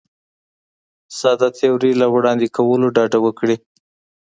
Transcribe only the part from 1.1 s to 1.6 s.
ساده